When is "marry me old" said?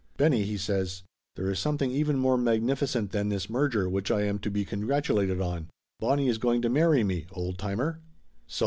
6.69-7.59